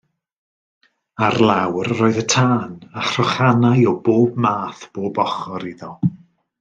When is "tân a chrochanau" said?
2.33-3.85